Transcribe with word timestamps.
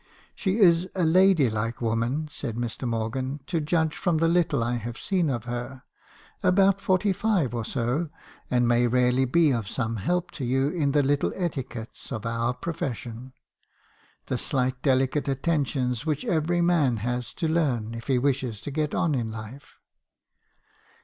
"'She 0.35 0.57
is 0.59 0.89
a 0.95 1.03
lady 1.03 1.47
like 1.47 1.79
woman,' 1.79 2.27
said 2.27 2.55
Mr. 2.55 2.87
Morgan, 2.87 3.39
'to 3.45 3.61
judge 3.61 3.95
from 3.95 4.17
the 4.17 4.27
little 4.27 4.63
I 4.63 4.77
have 4.77 4.97
seen 4.97 5.29
of 5.29 5.43
her; 5.43 5.83
about 6.41 6.81
forty 6.81 7.13
five 7.13 7.53
or 7.53 7.63
so; 7.63 8.09
and 8.49 8.67
may 8.67 8.87
really 8.87 9.25
be 9.25 9.51
of 9.51 9.69
some 9.69 9.97
help 9.97 10.31
to 10.31 10.43
you 10.43 10.69
in 10.69 10.93
the 10.93 11.03
little 11.03 11.31
etiquettes 11.35 12.11
of 12.11 12.25
our 12.25 12.55
profession; 12.55 13.33
the 14.25 14.39
slight 14.39 14.81
delicate 14.81 15.27
attentions 15.27 16.03
which 16.03 16.25
every 16.25 16.61
man 16.61 16.97
has 17.05 17.31
to 17.35 17.47
learn, 17.47 17.93
if 17.93 18.07
he 18.07 18.17
wishes 18.17 18.59
to 18.61 18.71
get 18.71 18.95
on 18.95 19.13
in 19.13 19.29
life. 19.29 19.77